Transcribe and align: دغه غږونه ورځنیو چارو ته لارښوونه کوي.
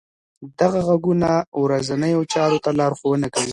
دغه 0.59 0.79
غږونه 0.87 1.29
ورځنیو 1.63 2.21
چارو 2.33 2.57
ته 2.63 2.69
لارښوونه 2.79 3.27
کوي. 3.33 3.49